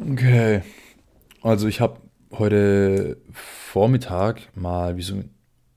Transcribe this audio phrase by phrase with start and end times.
[0.00, 0.62] Okay.
[1.42, 2.00] Also ich habe
[2.32, 5.22] heute Vormittag mal wie so,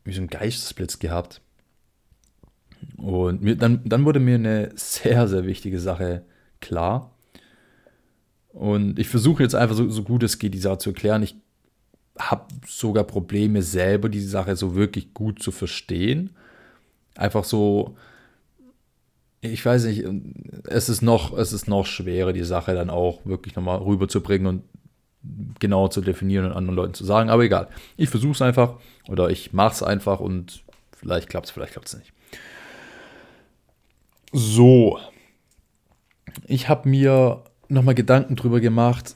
[0.03, 1.41] wie so ein Geistesblitz gehabt.
[2.97, 6.23] Und mir, dann, dann wurde mir eine sehr, sehr wichtige Sache
[6.59, 7.15] klar.
[8.49, 11.23] Und ich versuche jetzt einfach so, so gut es geht, die Sache zu erklären.
[11.23, 11.35] Ich
[12.19, 16.31] habe sogar Probleme selber, die Sache so wirklich gut zu verstehen.
[17.15, 17.95] Einfach so,
[19.41, 20.05] ich weiß nicht,
[20.65, 24.63] es ist noch, es ist noch schwerer, die Sache dann auch wirklich nochmal rüberzubringen und
[25.59, 27.29] genau zu definieren und anderen Leuten zu sagen.
[27.29, 28.75] Aber egal, ich versuche es einfach
[29.07, 30.63] oder ich mache es einfach und
[30.95, 32.13] vielleicht klappt es, vielleicht klappt es nicht.
[34.31, 34.99] So,
[36.45, 39.15] ich habe mir nochmal Gedanken drüber gemacht.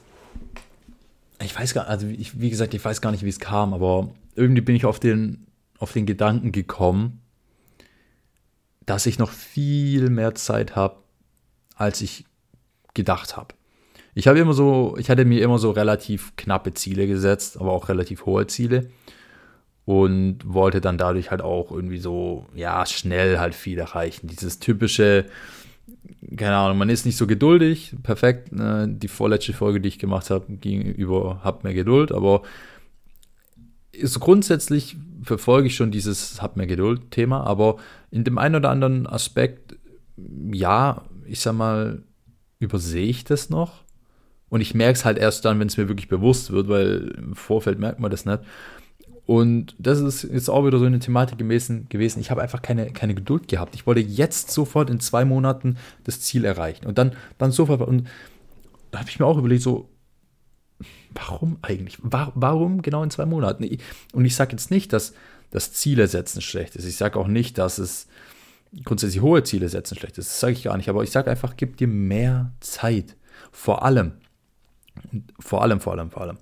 [1.42, 4.10] Ich weiß gar also ich, wie gesagt, ich weiß gar nicht, wie es kam, aber
[4.34, 5.46] irgendwie bin ich auf den,
[5.78, 7.20] auf den Gedanken gekommen,
[8.86, 10.96] dass ich noch viel mehr Zeit habe,
[11.74, 12.24] als ich
[12.94, 13.54] gedacht habe.
[14.14, 17.90] Ich habe immer so, ich hatte mir immer so relativ knappe Ziele gesetzt, aber auch
[17.90, 18.88] relativ hohe Ziele
[19.84, 24.26] und wollte dann dadurch halt auch irgendwie so, ja, schnell halt viel erreichen.
[24.26, 25.26] Dieses typische,
[26.36, 28.52] keine Ahnung, man ist nicht so geduldig, perfekt.
[28.52, 28.88] Ne?
[28.88, 32.42] Die vorletzte Folge, die ich gemacht habe, ging über, hab mehr Geduld, aber
[34.02, 37.76] so grundsätzlich verfolge ich schon dieses Hab mehr Geduld-Thema, aber
[38.10, 39.76] in dem einen oder anderen Aspekt,
[40.52, 42.02] ja, ich sag mal,
[42.58, 43.84] übersehe ich das noch.
[44.48, 47.34] Und ich merke es halt erst dann, wenn es mir wirklich bewusst wird, weil im
[47.34, 48.40] Vorfeld merkt man das nicht.
[49.26, 51.88] Und das ist jetzt auch wieder so eine Thematik gewesen.
[51.88, 52.20] gewesen.
[52.20, 53.74] Ich habe einfach keine, keine Geduld gehabt.
[53.74, 56.86] Ich wollte jetzt sofort in zwei Monaten das Ziel erreichen.
[56.86, 57.80] Und dann, dann sofort.
[57.80, 58.06] Und
[58.92, 59.88] da habe ich mir auch überlegt, so,
[61.14, 61.98] warum eigentlich?
[62.02, 63.66] Warum genau in zwei Monaten?
[64.12, 65.14] Und ich sage jetzt nicht, dass
[65.50, 66.84] das Ziele setzen schlecht ist.
[66.84, 68.08] Ich sage auch nicht, dass es
[68.84, 70.28] grundsätzlich hohe Ziele setzen schlecht ist.
[70.28, 70.88] Das sage ich gar nicht.
[70.88, 73.16] Aber ich sage einfach, gib dir mehr Zeit.
[73.52, 74.12] Vor allem,
[75.38, 76.38] vor allem, vor allem, vor allem,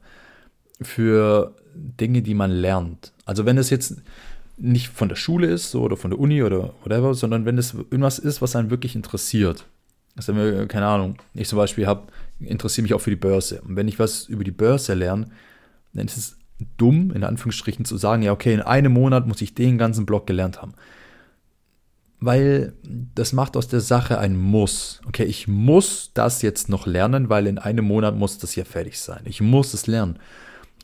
[0.80, 3.12] für Dinge, die man lernt.
[3.24, 4.02] Also wenn es jetzt
[4.56, 7.74] nicht von der Schule ist so, oder von der Uni oder whatever, sondern wenn es
[7.74, 9.66] irgendwas ist, was einen wirklich interessiert.
[10.16, 10.32] Also,
[10.68, 11.88] keine Ahnung, ich zum Beispiel
[12.40, 13.60] interessiere mich auch für die Börse.
[13.62, 15.28] Und wenn ich was über die Börse lerne,
[15.92, 16.36] dann ist es
[16.76, 20.26] dumm, in Anführungsstrichen, zu sagen, ja, okay, in einem Monat muss ich den ganzen Block
[20.26, 20.74] gelernt haben
[22.24, 25.00] weil das macht aus der Sache ein Muss.
[25.06, 28.98] Okay, ich muss das jetzt noch lernen, weil in einem Monat muss das ja fertig
[28.98, 29.22] sein.
[29.24, 30.18] Ich muss es lernen.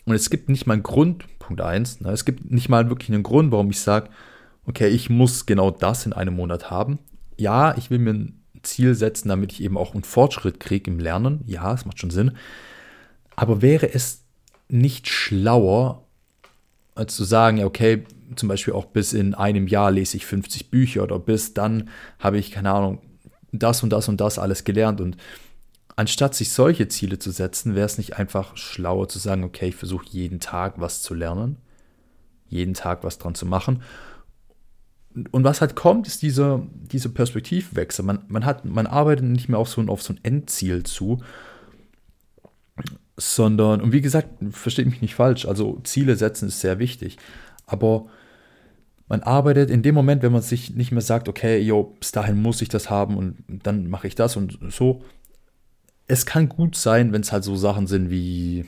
[0.05, 3.11] Und es gibt nicht mal einen Grund, Punkt 1, ne, es gibt nicht mal wirklich
[3.11, 4.11] einen Grund, warum ich sage,
[4.67, 6.99] okay, ich muss genau das in einem Monat haben.
[7.37, 10.99] Ja, ich will mir ein Ziel setzen, damit ich eben auch einen Fortschritt kriege im
[10.99, 11.43] Lernen.
[11.47, 12.33] Ja, das macht schon Sinn.
[13.37, 14.23] Aber wäre es
[14.69, 16.05] nicht schlauer,
[16.95, 18.05] als zu sagen, okay,
[18.37, 21.89] zum Beispiel auch bis in einem Jahr lese ich 50 Bücher oder bis dann
[22.19, 23.01] habe ich, keine Ahnung,
[23.53, 25.01] das und das und das alles gelernt.
[25.01, 25.17] Und
[25.97, 29.77] anstatt sich solche Ziele zu setzen, wäre es nicht einfach schlauer zu sagen, okay, ich
[29.77, 31.57] versuche jeden Tag was zu lernen,
[32.49, 33.83] jeden Tag was dran zu machen.
[35.33, 38.05] Und was halt kommt, ist dieser, dieser Perspektivwechsel.
[38.05, 41.21] Man, man, hat, man arbeitet nicht mehr auf so, ein, auf so ein Endziel zu,
[43.17, 47.19] sondern, und wie gesagt, versteht mich nicht falsch, also Ziele setzen ist sehr wichtig,
[47.67, 48.07] aber
[49.09, 52.41] man arbeitet in dem Moment, wenn man sich nicht mehr sagt, okay, yo, bis dahin
[52.41, 55.03] muss ich das haben und dann mache ich das und so.
[56.07, 58.67] Es kann gut sein, wenn es halt so Sachen sind wie,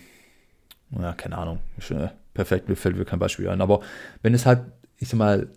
[0.91, 1.61] ja, keine Ahnung,
[1.91, 3.81] äh, perfekt, mir fällt mir kein Beispiel ein, aber
[4.23, 4.65] wenn es halt,
[4.99, 5.49] ich sag mal,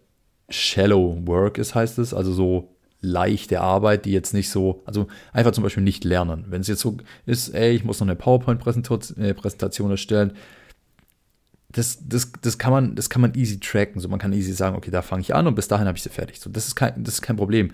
[0.49, 5.51] shallow work ist, heißt es, also so leichte Arbeit, die jetzt nicht so, also einfach
[5.51, 6.45] zum Beispiel nicht lernen.
[6.49, 10.33] Wenn es jetzt so ist, ey, ich muss noch eine PowerPoint-Präsentation äh, erstellen,
[11.71, 13.99] das, das, das, kann man, das kann man easy tracken.
[13.99, 16.03] So, man kann easy sagen, okay, da fange ich an und bis dahin habe ich
[16.03, 16.39] sie fertig.
[16.39, 17.71] So, das, ist kein, das ist kein Problem.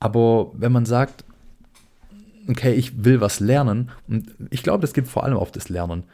[0.00, 1.24] Aber wenn man sagt,
[2.48, 6.04] okay, ich will was lernen, und ich glaube, das gibt vor allem auf das Lernen,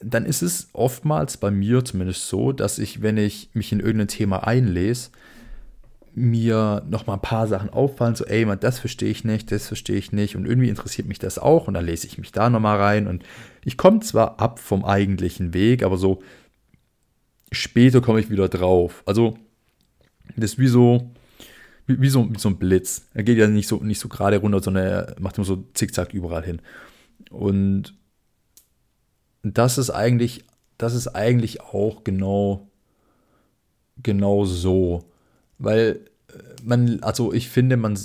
[0.00, 4.08] dann ist es oftmals bei mir zumindest so, dass ich, wenn ich mich in irgendein
[4.08, 5.10] Thema einlese,
[6.14, 9.68] mir noch mal ein paar Sachen auffallen, so, ey, man, das verstehe ich nicht, das
[9.68, 12.50] verstehe ich nicht und irgendwie interessiert mich das auch und dann lese ich mich da
[12.50, 13.22] noch mal rein und
[13.64, 16.20] ich komme zwar ab vom eigentlichen Weg, aber so
[17.52, 19.02] später komme ich wieder drauf.
[19.06, 19.38] Also
[20.36, 21.10] das ist wie so,
[21.86, 23.06] wie, wie, so, wie so ein Blitz.
[23.14, 26.14] Er geht ja nicht so, nicht so gerade runter, sondern er macht immer so zickzack
[26.14, 26.60] überall hin.
[27.30, 27.94] Und
[29.42, 30.44] das ist eigentlich,
[30.78, 32.68] das ist eigentlich auch genau,
[34.02, 35.04] genau so.
[35.58, 36.32] Weil äh,
[36.64, 37.98] man, also ich finde, man,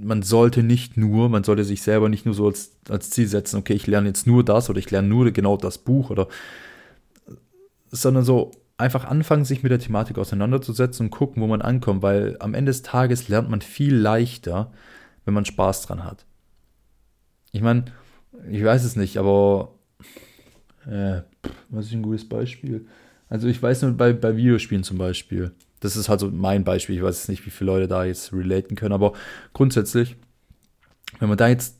[0.00, 3.56] man sollte nicht nur, man sollte sich selber nicht nur so als, als Ziel setzen,
[3.56, 6.28] okay, ich lerne jetzt nur das oder ich lerne nur genau das Buch oder,
[7.90, 12.36] sondern so einfach anfangen, sich mit der Thematik auseinanderzusetzen und gucken, wo man ankommt, weil
[12.38, 14.72] am Ende des Tages lernt man viel leichter,
[15.24, 16.24] wenn man Spaß dran hat.
[17.50, 17.86] Ich meine,
[18.48, 19.74] ich weiß es nicht, aber
[20.88, 21.22] äh,
[21.68, 22.86] was ist ein gutes Beispiel?
[23.28, 25.52] Also ich weiß nur bei, bei Videospielen zum Beispiel.
[25.80, 26.96] Das ist halt so mein Beispiel.
[26.96, 29.12] Ich weiß jetzt nicht, wie viele Leute da jetzt relaten können, aber
[29.52, 30.16] grundsätzlich,
[31.18, 31.76] wenn man da jetzt,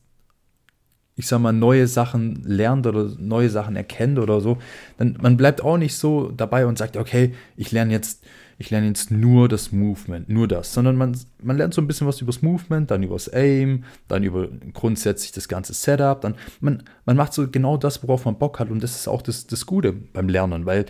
[1.16, 4.58] ich sag mal, neue Sachen lernt oder neue Sachen erkennt oder so,
[4.98, 8.24] dann man bleibt auch nicht so dabei und sagt, okay, ich lerne jetzt
[8.60, 12.08] ich lerne jetzt nur das Movement, nur das, sondern man, man lernt so ein bisschen
[12.08, 16.34] was über das Movement, dann über das Aim, dann über grundsätzlich das ganze Setup, dann
[16.60, 19.46] man, man macht so genau das, worauf man Bock hat und das ist auch das,
[19.46, 20.86] das Gute beim Lernen, weil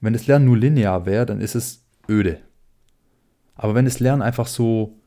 [0.00, 2.40] wenn das Lernen nur linear wäre, dann ist es öde.
[3.54, 4.98] Aber wenn das Lernen einfach so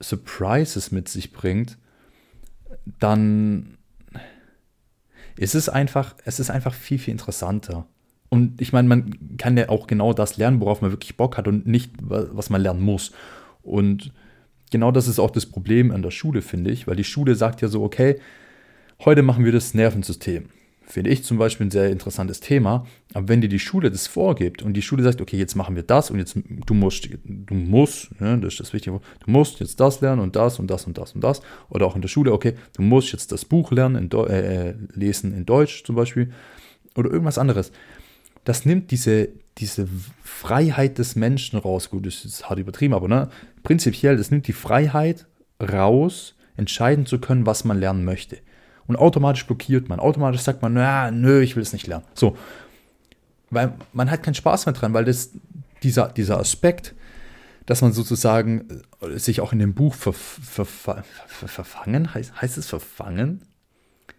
[0.00, 1.78] Surprises mit sich bringt,
[3.00, 3.76] dann
[5.36, 7.86] ist es einfach, es ist einfach viel, viel interessanter.
[8.32, 11.48] Und ich meine, man kann ja auch genau das lernen, worauf man wirklich Bock hat
[11.48, 13.12] und nicht, was man lernen muss.
[13.62, 14.10] Und
[14.70, 17.60] genau das ist auch das Problem an der Schule, finde ich, weil die Schule sagt
[17.60, 18.18] ja so, okay,
[19.04, 20.46] heute machen wir das Nervensystem.
[20.80, 22.86] Finde ich zum Beispiel ein sehr interessantes Thema.
[23.12, 25.82] Aber wenn dir die Schule das vorgibt und die Schule sagt, okay, jetzt machen wir
[25.82, 29.78] das und jetzt du musst, du musst, ne, das ist das Wichtige, du musst jetzt
[29.78, 31.42] das lernen und das und das und das und das.
[31.68, 34.74] Oder auch in der Schule, okay, du musst jetzt das Buch lernen, in äh, äh,
[34.94, 36.32] lesen in Deutsch zum Beispiel.
[36.96, 37.72] Oder irgendwas anderes
[38.44, 39.28] das nimmt diese,
[39.58, 39.88] diese
[40.22, 41.90] Freiheit des Menschen raus.
[41.90, 43.28] Gut, das ist hart übertrieben, aber ne,
[43.62, 45.26] prinzipiell, das nimmt die Freiheit
[45.60, 48.38] raus, entscheiden zu können, was man lernen möchte.
[48.86, 50.00] Und automatisch blockiert man.
[50.00, 52.04] Automatisch sagt man, na, nö, ich will es nicht lernen.
[52.14, 52.36] So.
[53.50, 55.30] Weil man hat keinen Spaß mehr dran, weil das,
[55.82, 56.94] dieser, dieser Aspekt,
[57.66, 62.58] dass man sozusagen äh, sich auch in dem Buch ver, ver, ver, verfangen, heißt, heißt
[62.58, 63.42] es verfangen?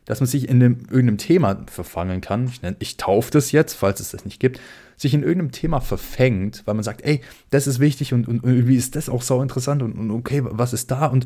[0.05, 2.47] Dass man sich in einem, irgendeinem Thema verfangen kann.
[2.47, 4.59] Ich, nenne, ich taufe das jetzt, falls es das nicht gibt,
[4.97, 8.75] sich in irgendeinem Thema verfängt, weil man sagt, ey, das ist wichtig und, und irgendwie
[8.75, 11.07] ist das auch so interessant und, und okay, was ist da?
[11.07, 11.25] Und,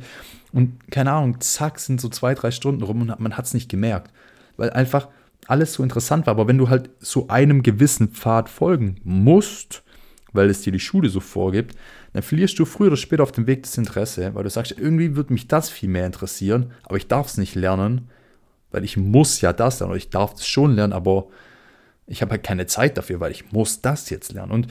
[0.52, 3.70] und keine Ahnung, zack, sind so zwei, drei Stunden rum und man hat es nicht
[3.70, 4.12] gemerkt.
[4.58, 5.08] Weil einfach
[5.48, 6.32] alles so interessant war.
[6.32, 9.84] Aber wenn du halt so einem gewissen Pfad folgen musst,
[10.34, 11.76] weil es dir die Schule so vorgibt,
[12.14, 15.16] dann verlierst du früher oder später auf dem Weg das Interesse, weil du sagst, irgendwie
[15.16, 18.10] würde mich das viel mehr interessieren, aber ich darf es nicht lernen
[18.78, 21.26] weil ich muss ja das lernen oder ich darf es schon lernen, aber
[22.06, 24.52] ich habe halt keine Zeit dafür, weil ich muss das jetzt lernen.
[24.52, 24.68] Und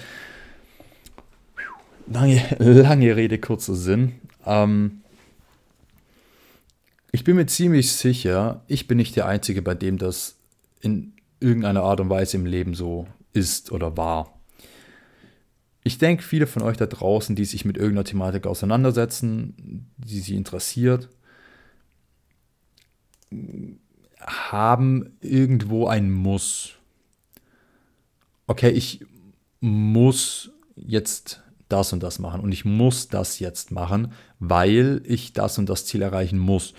[2.06, 4.12] lange, lange Rede, kurzer Sinn.
[4.46, 5.00] Ähm,
[7.10, 10.36] ich bin mir ziemlich sicher, ich bin nicht der Einzige, bei dem das
[10.80, 14.38] in irgendeiner Art und Weise im Leben so ist oder war.
[15.82, 20.36] Ich denke, viele von euch da draußen, die sich mit irgendeiner Thematik auseinandersetzen, die sie
[20.36, 21.08] interessiert,
[24.26, 26.72] haben irgendwo ein Muss.
[28.46, 29.04] Okay, ich
[29.60, 35.58] muss jetzt das und das machen und ich muss das jetzt machen, weil ich das
[35.58, 36.74] und das Ziel erreichen muss.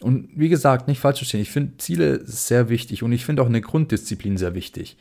[0.00, 3.46] Und wie gesagt, nicht falsch verstehen, ich finde Ziele sehr wichtig und ich finde auch
[3.46, 4.96] eine Grunddisziplin sehr wichtig.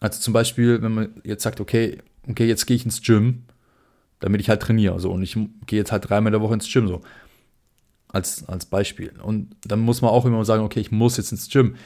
[0.00, 1.98] Also zum Beispiel, wenn man jetzt sagt, okay,
[2.28, 3.44] okay, jetzt gehe ich ins Gym,
[4.20, 5.34] damit ich halt trainiere, so und ich
[5.66, 7.00] gehe jetzt halt dreimal in der Woche ins Gym, so
[8.12, 9.12] als, als Beispiel.
[9.22, 11.76] Und dann muss man auch immer sagen, okay, ich muss jetzt ins Gym.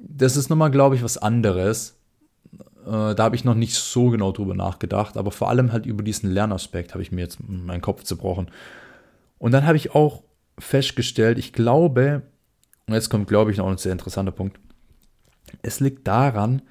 [0.00, 1.96] Das ist nochmal, glaube ich, was anderes.
[2.86, 6.02] Äh, da habe ich noch nicht so genau drüber nachgedacht, aber vor allem halt über
[6.02, 8.50] diesen Lernaspekt habe ich mir jetzt meinen Kopf zerbrochen.
[9.38, 10.22] Und dann habe ich auch
[10.58, 12.22] festgestellt, ich glaube,
[12.86, 14.58] und jetzt kommt, glaube ich, noch ein sehr interessanter Punkt,
[15.62, 16.62] es liegt daran,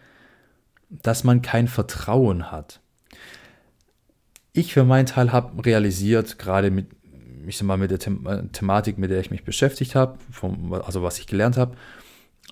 [0.89, 2.79] dass man kein Vertrauen hat.
[4.53, 6.87] Ich für meinen Teil habe realisiert, gerade mit
[7.47, 10.17] ich sag mal, mit der The äh, Thematik, mit der ich mich beschäftigt habe,
[10.83, 11.75] also was ich gelernt habe,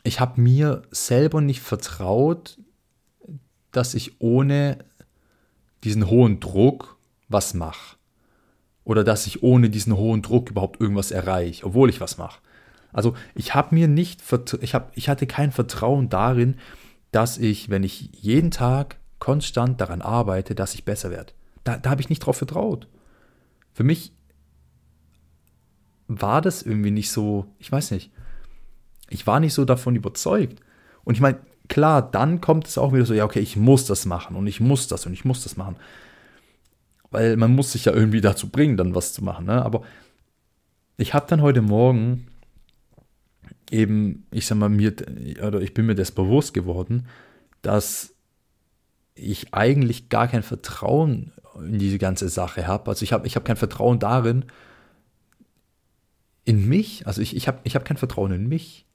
[0.03, 2.57] ich habe mir selber nicht vertraut,
[3.71, 4.77] dass ich ohne
[5.83, 6.97] diesen hohen Druck
[7.27, 7.97] was mache.
[8.83, 12.39] Oder dass ich ohne diesen hohen Druck überhaupt irgendwas erreiche, obwohl ich was mache.
[12.93, 14.21] Also ich habe mir nicht,
[14.61, 16.55] ich, hab, ich hatte kein Vertrauen darin,
[17.11, 21.33] dass ich, wenn ich jeden Tag konstant daran arbeite, dass ich besser werde.
[21.63, 22.87] Da, da habe ich nicht drauf vertraut.
[23.73, 24.13] Für mich
[26.07, 28.11] war das irgendwie nicht so, ich weiß nicht,
[29.09, 30.61] ich war nicht so davon überzeugt.
[31.03, 34.05] Und ich meine, klar, dann kommt es auch wieder so, ja, okay, ich muss das
[34.05, 35.75] machen und ich muss das und ich muss das machen.
[37.11, 39.45] Weil man muss sich ja irgendwie dazu bringen, dann was zu machen.
[39.45, 39.63] Ne?
[39.63, 39.83] Aber
[40.97, 42.27] ich habe dann heute Morgen
[43.71, 44.93] eben, ich sag mal, mir,
[45.45, 47.07] oder ich bin mir das bewusst geworden,
[47.61, 48.13] dass
[49.15, 52.89] ich eigentlich gar kein Vertrauen in diese ganze Sache habe.
[52.89, 54.45] Also ich habe ich hab kein Vertrauen darin,
[56.45, 58.85] in mich, also ich, ich habe ich hab kein Vertrauen in mich.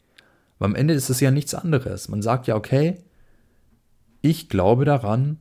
[0.59, 2.09] Weil am Ende ist es ja nichts anderes.
[2.09, 2.99] Man sagt ja, okay,
[4.21, 5.39] ich glaube daran,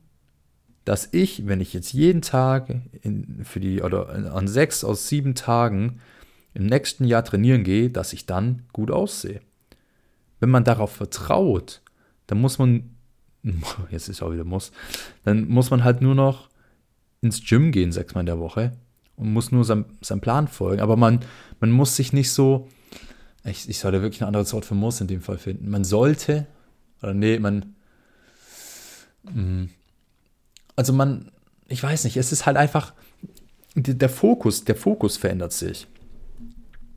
[0.84, 2.68] dass ich, wenn ich jetzt jeden Tag
[3.02, 6.00] in, für die, oder an sechs aus sieben Tagen
[6.54, 9.40] im nächsten Jahr trainieren gehe, dass ich dann gut aussehe.
[10.40, 11.82] wenn man darauf vertraut,
[12.26, 12.96] dann muss man,
[13.90, 14.72] jetzt ist auch wieder muss,
[15.24, 16.48] dann muss man halt nur noch
[17.20, 18.72] ins Gym gehen, sechsmal in der Woche
[19.16, 20.80] und muss nur seinem, seinem Plan folgen.
[20.80, 21.20] Aber man,
[21.60, 22.68] man muss sich nicht so,
[23.44, 25.70] ich, ich sollte wirklich ein anderes Wort für muss in dem Fall finden.
[25.70, 26.46] Man sollte,
[27.02, 27.74] oder nee, man,
[29.22, 29.66] mm,
[30.76, 31.30] also man,
[31.68, 32.94] ich weiß nicht, es ist halt einfach,
[33.76, 35.86] der Fokus, der Fokus verändert sich.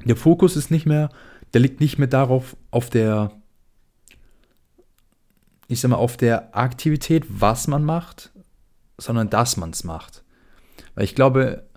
[0.06, 1.10] Der Fokus ist nicht mehr,
[1.54, 3.32] der liegt nicht mehr darauf, auf der,
[5.68, 8.32] ich sag mal, auf der Aktivität, was man macht,
[8.98, 10.24] sondern dass man es macht.
[10.96, 11.68] Weil ich glaube,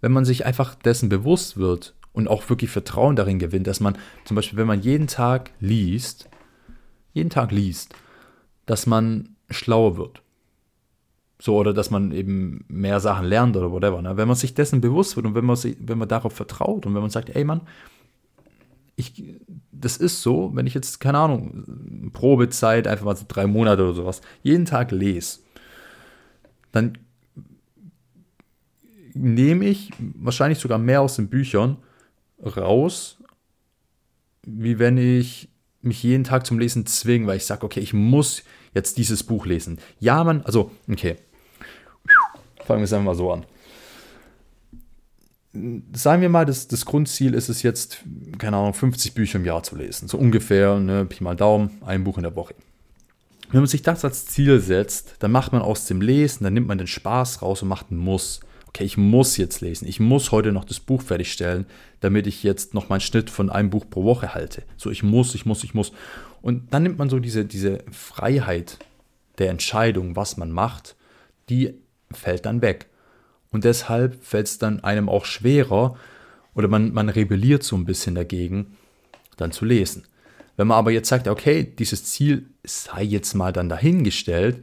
[0.00, 3.96] wenn man sich einfach dessen bewusst wird und auch wirklich Vertrauen darin gewinnt, dass man
[4.24, 6.30] zum Beispiel, wenn man jeden Tag liest,
[7.12, 7.94] jeden Tag liest,
[8.64, 10.22] dass man schlauer wird.
[11.38, 14.00] So, oder dass man eben mehr Sachen lernt oder whatever.
[14.00, 14.16] Ne?
[14.16, 16.94] Wenn man sich dessen bewusst wird und wenn man, sich, wenn man darauf vertraut und
[16.94, 17.60] wenn man sagt, ey Mann,
[18.96, 19.22] ich,
[19.70, 23.92] das ist so, wenn ich jetzt, keine Ahnung, Probezeit, einfach mal so drei Monate oder
[23.92, 25.40] sowas, jeden Tag lese,
[26.72, 26.96] dann
[29.12, 31.76] nehme ich wahrscheinlich sogar mehr aus den Büchern
[32.44, 33.18] raus,
[34.42, 35.48] wie wenn ich
[35.82, 38.42] mich jeden Tag zum Lesen zwinge, weil ich sage, okay, ich muss
[38.74, 39.78] jetzt dieses Buch lesen.
[39.98, 41.16] Ja, man, also, okay.
[42.64, 43.46] Fangen wir es einfach mal so an.
[45.94, 48.02] Sagen wir mal, das, das Grundziel ist es jetzt,
[48.38, 50.08] keine Ahnung, 50 Bücher im Jahr zu lesen.
[50.08, 52.54] So ungefähr, ne, Pi mal Daumen, ein Buch in der Woche.
[53.50, 56.66] Wenn man sich das als Ziel setzt, dann macht man aus dem Lesen, dann nimmt
[56.66, 58.40] man den Spaß raus und macht einen Muss.
[58.76, 59.88] Okay, ich muss jetzt lesen.
[59.88, 61.64] Ich muss heute noch das Buch fertigstellen,
[62.00, 64.64] damit ich jetzt noch meinen Schnitt von einem Buch pro Woche halte.
[64.76, 65.92] So, ich muss, ich muss, ich muss.
[66.42, 68.78] Und dann nimmt man so diese, diese Freiheit
[69.38, 70.94] der Entscheidung, was man macht,
[71.48, 71.72] die
[72.12, 72.88] fällt dann weg.
[73.50, 75.96] Und deshalb fällt es dann einem auch schwerer
[76.54, 78.76] oder man, man rebelliert so ein bisschen dagegen,
[79.38, 80.04] dann zu lesen.
[80.58, 84.62] Wenn man aber jetzt sagt, okay, dieses Ziel sei jetzt mal dann dahingestellt,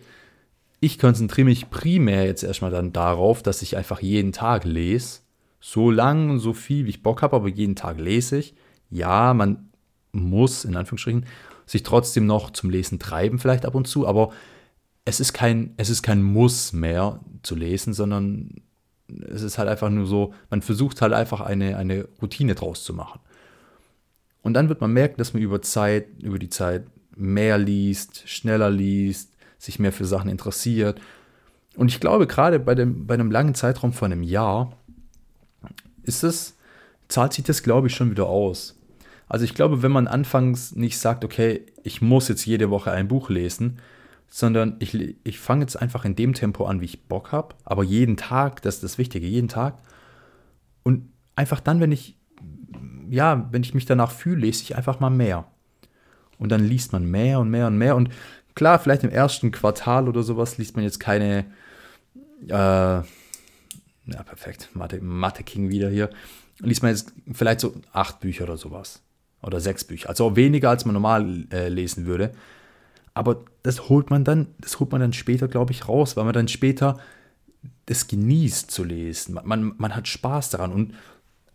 [0.83, 5.21] ich konzentriere mich primär jetzt erstmal dann darauf, dass ich einfach jeden Tag lese,
[5.61, 8.53] so lang und so viel, wie ich Bock habe, aber jeden Tag lese ich.
[8.89, 9.69] Ja, man
[10.11, 11.25] muss, in Anführungsstrichen,
[11.65, 14.31] sich trotzdem noch zum Lesen treiben, vielleicht ab und zu, aber
[15.05, 18.61] es ist kein, es ist kein Muss mehr zu lesen, sondern
[19.07, 22.93] es ist halt einfach nur so, man versucht halt einfach eine, eine Routine draus zu
[22.93, 23.21] machen.
[24.41, 26.83] Und dann wird man merken, dass man über Zeit, über die Zeit
[27.15, 29.32] mehr liest, schneller liest,
[29.63, 30.99] sich mehr für Sachen interessiert.
[31.75, 34.77] Und ich glaube, gerade bei, dem, bei einem langen Zeitraum von einem Jahr
[36.03, 36.57] ist es,
[37.07, 38.79] zahlt sich das, glaube ich, schon wieder aus.
[39.29, 43.07] Also ich glaube, wenn man anfangs nicht sagt, okay, ich muss jetzt jede Woche ein
[43.07, 43.79] Buch lesen,
[44.29, 47.83] sondern ich, ich fange jetzt einfach in dem Tempo an, wie ich Bock habe, aber
[47.83, 49.77] jeden Tag, das ist das Wichtige, jeden Tag.
[50.83, 52.17] Und einfach dann, wenn ich,
[53.09, 55.45] ja, wenn ich mich danach fühle, lese ich einfach mal mehr.
[56.37, 57.95] Und dann liest man mehr und mehr und mehr.
[57.95, 58.09] Und
[58.55, 61.45] klar, vielleicht im ersten Quartal oder sowas liest man jetzt keine,
[62.47, 63.03] äh, ja,
[64.25, 66.09] perfekt, Mathe, Mathe King wieder hier,
[66.59, 69.01] liest man jetzt vielleicht so acht Bücher oder sowas.
[69.41, 70.07] Oder sechs Bücher.
[70.07, 72.31] Also weniger, als man normal äh, lesen würde.
[73.13, 76.33] Aber das holt man dann, das holt man dann später, glaube ich, raus, weil man
[76.33, 76.97] dann später
[77.85, 79.35] das genießt zu lesen.
[79.35, 80.71] Man, man, man hat Spaß daran.
[80.71, 80.93] Und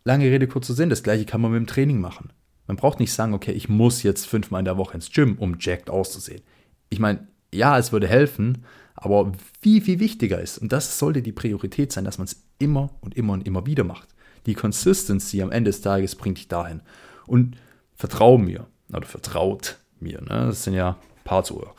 [0.04, 2.30] lange Rede, kurzer Sinn, das gleiche kann man mit dem Training machen.
[2.66, 5.56] Man braucht nicht sagen, okay, ich muss jetzt fünfmal in der Woche ins Gym, um
[5.58, 6.42] jacked auszusehen.
[6.90, 8.64] Ich meine, ja, es würde helfen,
[8.94, 12.90] aber wie viel wichtiger ist, und das sollte die Priorität sein, dass man es immer
[13.00, 14.08] und immer und immer wieder macht.
[14.46, 16.80] Die Consistency am Ende des Tages bringt dich dahin.
[17.26, 17.56] Und
[17.94, 20.46] vertrau mir, oder vertraut mir, ne?
[20.46, 21.74] das sind ja Paar Zuhörer.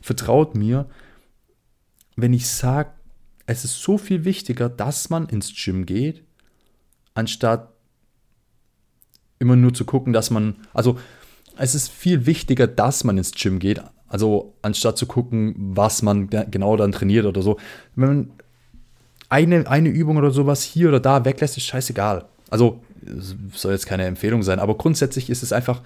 [0.00, 0.88] Vertraut mir,
[2.16, 2.90] wenn ich sage,
[3.46, 6.22] es ist so viel wichtiger, dass man ins Gym geht,
[7.14, 7.72] anstatt
[9.38, 10.98] immer nur zu gucken, dass man, also
[11.56, 16.28] es ist viel wichtiger, dass man ins Gym geht, also anstatt zu gucken, was man
[16.28, 17.58] genau dann trainiert oder so.
[17.96, 18.30] Wenn man
[19.30, 22.26] eine, eine Übung oder sowas hier oder da weglässt, ist scheißegal.
[22.50, 22.82] Also
[23.54, 25.80] soll jetzt keine Empfehlung sein, aber grundsätzlich ist es einfach,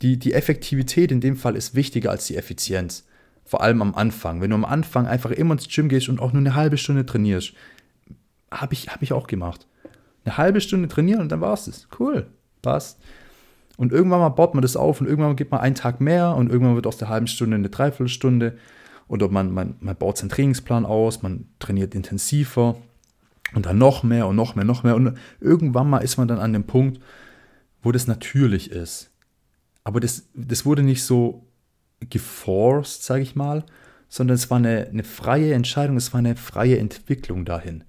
[0.00, 3.04] die, die Effektivität in dem Fall ist wichtiger als die Effizienz.
[3.44, 4.40] Vor allem am Anfang.
[4.40, 7.04] Wenn du am Anfang einfach immer ins Gym gehst und auch nur eine halbe Stunde
[7.04, 7.52] trainierst,
[8.50, 9.66] habe ich, hab ich auch gemacht.
[10.24, 11.86] Eine halbe Stunde trainieren und dann war es das.
[11.98, 12.28] Cool,
[12.62, 12.98] passt.
[13.76, 16.50] Und irgendwann mal baut man das auf und irgendwann gibt man einen Tag mehr und
[16.50, 18.56] irgendwann wird aus der halben Stunde eine Dreiviertelstunde.
[19.08, 22.76] Oder man, man, man baut seinen Trainingsplan aus, man trainiert intensiver
[23.54, 24.96] und dann noch mehr und noch mehr, noch mehr.
[24.96, 27.00] Und irgendwann mal ist man dann an dem Punkt,
[27.82, 29.10] wo das natürlich ist.
[29.84, 31.46] Aber das, das wurde nicht so
[32.08, 33.64] geforced, sage ich mal,
[34.08, 37.84] sondern es war eine, eine freie Entscheidung, es war eine freie Entwicklung dahin.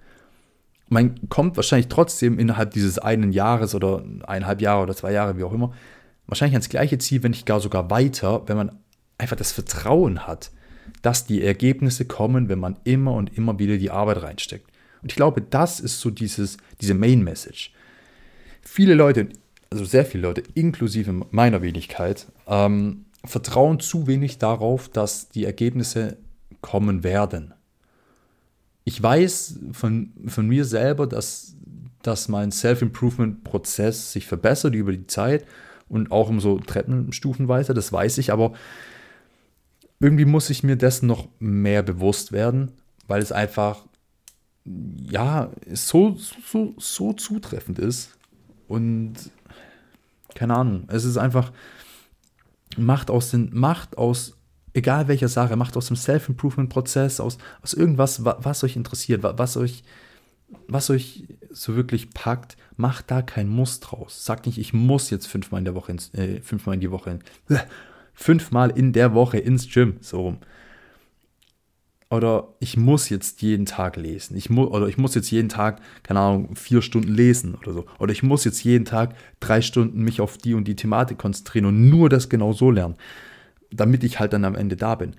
[0.89, 5.43] Man kommt wahrscheinlich trotzdem innerhalb dieses einen Jahres oder eineinhalb Jahre oder zwei Jahre, wie
[5.43, 5.73] auch immer,
[6.27, 8.71] wahrscheinlich ans gleiche Ziel, wenn nicht gar sogar weiter, wenn man
[9.17, 10.51] einfach das Vertrauen hat,
[11.01, 14.69] dass die Ergebnisse kommen, wenn man immer und immer wieder die Arbeit reinsteckt.
[15.01, 17.73] Und ich glaube, das ist so dieses, diese Main Message.
[18.61, 19.29] Viele Leute,
[19.69, 26.17] also sehr viele Leute, inklusive meiner Wenigkeit, ähm, vertrauen zu wenig darauf, dass die Ergebnisse
[26.61, 27.53] kommen werden.
[28.85, 31.55] Ich weiß von, von mir selber, dass,
[32.01, 35.45] dass mein Self-Improvement-Prozess sich verbessert über die Zeit
[35.87, 38.53] und auch um so Treppenstufenweise, das weiß ich, aber
[39.99, 42.71] irgendwie muss ich mir dessen noch mehr bewusst werden,
[43.07, 43.85] weil es einfach,
[44.65, 48.17] ja, so, so, so zutreffend ist.
[48.67, 49.13] Und
[50.35, 51.53] keine Ahnung, es ist einfach,
[52.77, 54.35] macht aus den, macht aus,
[54.73, 59.83] egal welcher Sache, macht aus dem Self-Improvement-Prozess, aus, aus irgendwas, was euch interessiert, was euch,
[60.67, 64.25] was euch so wirklich packt, macht da kein Muss draus.
[64.25, 67.19] Sagt nicht, ich muss jetzt fünfmal in der Woche, ins, äh, fünfmal in die Woche,
[68.13, 70.37] fünfmal in der Woche ins Gym, so rum.
[72.09, 74.37] Oder ich muss jetzt jeden Tag lesen.
[74.37, 77.85] Ich oder ich muss jetzt jeden Tag, keine Ahnung, vier Stunden lesen oder so.
[77.97, 81.65] Oder ich muss jetzt jeden Tag drei Stunden mich auf die und die Thematik konzentrieren
[81.65, 82.97] und nur das genau so lernen,
[83.75, 85.15] damit ich halt dann am Ende da bin.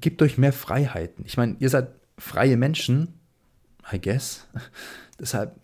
[0.00, 1.24] Gebt euch mehr Freiheiten.
[1.26, 3.14] Ich meine, ihr seid freie Menschen,
[3.92, 4.46] I guess.
[5.20, 5.56] Deshalb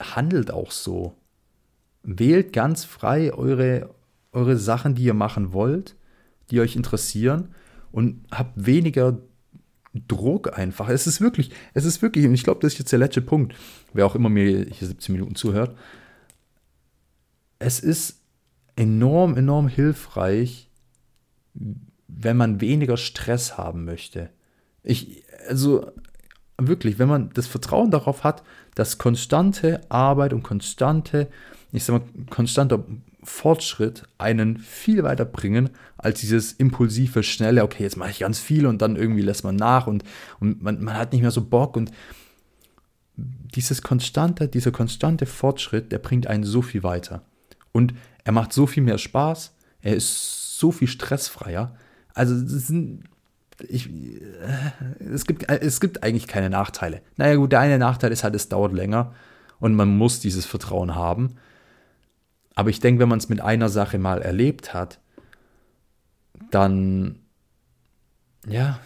[0.00, 1.14] handelt auch so.
[2.02, 3.94] Wählt ganz frei eure,
[4.32, 5.96] eure Sachen, die ihr machen wollt,
[6.50, 7.54] die euch interessieren
[7.92, 9.18] und habt weniger
[10.06, 10.88] Druck einfach.
[10.88, 13.54] Es ist wirklich, es ist wirklich, und ich glaube, das ist jetzt der letzte Punkt,
[13.92, 15.76] wer auch immer mir hier 17 Minuten zuhört.
[17.58, 18.20] Es ist
[18.76, 20.70] enorm, enorm hilfreich,
[22.08, 24.30] wenn man weniger Stress haben möchte.
[24.82, 25.90] Ich, also
[26.58, 28.42] wirklich, wenn man das Vertrauen darauf hat,
[28.74, 31.28] dass konstante Arbeit und konstante,
[31.72, 32.84] ich sag mal, konstanter
[33.22, 38.66] Fortschritt einen viel weiter bringen als dieses impulsive, schnelle, okay, jetzt mache ich ganz viel
[38.66, 40.04] und dann irgendwie lässt man nach und,
[40.38, 41.90] und man, man hat nicht mehr so Bock und
[43.16, 47.22] dieses konstante, dieser konstante Fortschritt, der bringt einen so viel weiter.
[47.72, 47.94] Und
[48.26, 51.76] er macht so viel mehr Spaß, er ist so viel stressfreier.
[52.12, 53.04] Also sind,
[53.68, 57.02] ich, äh, es, gibt, es gibt eigentlich keine Nachteile.
[57.16, 59.14] Naja gut, der eine Nachteil ist halt, es dauert länger
[59.60, 61.36] und man muss dieses Vertrauen haben.
[62.56, 64.98] Aber ich denke, wenn man es mit einer Sache mal erlebt hat,
[66.50, 67.20] dann,
[68.48, 68.80] ja,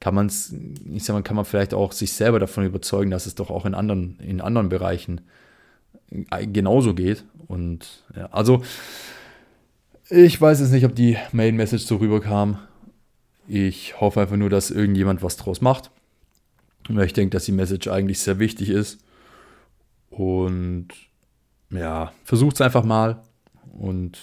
[0.00, 0.52] kann man es,
[0.92, 3.64] ich sag mal, kann man vielleicht auch sich selber davon überzeugen, dass es doch auch
[3.64, 5.20] in anderen, in anderen Bereichen
[6.52, 7.24] genauso geht.
[7.48, 8.62] Und ja, also,
[10.08, 12.58] ich weiß jetzt nicht, ob die Main Message so rüberkam.
[13.48, 15.90] Ich hoffe einfach nur, dass irgendjemand was draus macht.
[16.88, 18.98] Weil ich denke, dass die Message eigentlich sehr wichtig ist.
[20.10, 20.88] Und
[21.70, 23.22] ja, versucht es einfach mal
[23.72, 24.18] und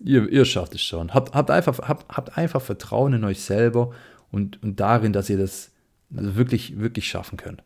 [0.00, 1.14] ihr, ihr schafft es schon.
[1.14, 3.92] Habt, habt, einfach, habt, habt einfach Vertrauen in euch selber
[4.30, 5.70] und, und darin, dass ihr das
[6.10, 7.62] wirklich, wirklich schaffen könnt.